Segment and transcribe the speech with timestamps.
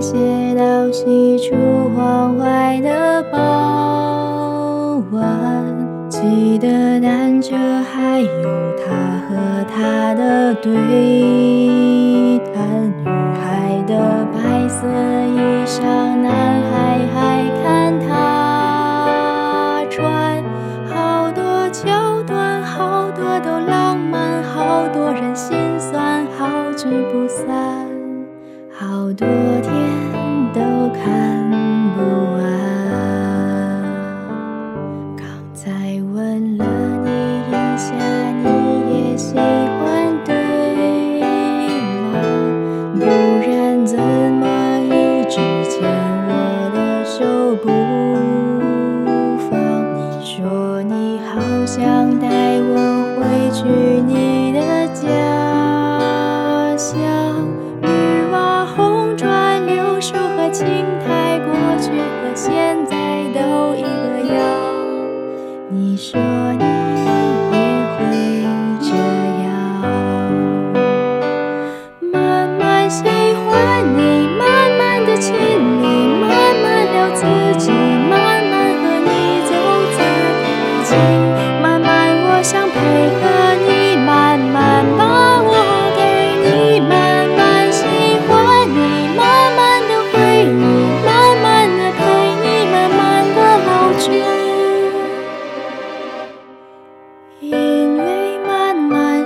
[0.00, 0.16] 写
[0.54, 1.54] 到西出
[1.94, 5.28] 黄淮的傍晚，
[6.08, 8.28] 记得单车还有
[8.78, 9.36] 他和
[9.68, 10.72] 他的对
[12.54, 13.04] 谈，女
[13.38, 15.36] 孩的白色衣
[15.66, 15.82] 裳，
[16.22, 16.59] 男
[57.82, 57.88] 绿
[58.32, 60.66] 瓦红砖柳树和青
[61.04, 62.94] 苔，过去和现在
[63.34, 64.38] 都一个样。
[65.70, 66.64] 你说你
[67.52, 67.58] 也
[67.96, 67.98] 会
[68.80, 68.90] 这
[69.44, 69.48] 样，
[72.12, 74.42] 慢慢喜欢你，慢
[74.78, 75.82] 慢的亲密，
[76.20, 76.28] 慢
[76.62, 77.24] 慢聊自
[77.58, 78.12] 己，慢
[78.50, 79.08] 慢和你
[79.48, 79.52] 走
[79.96, 79.98] 在
[80.42, 80.44] 一
[80.84, 80.90] 起。
[81.62, 81.88] 慢慢
[82.26, 82.76] 我想配
[83.20, 83.20] 合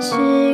[0.05, 0.44] 是